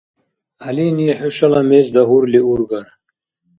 [0.63, 2.87] Гӏялини хӏушала мез дагьурли ургар.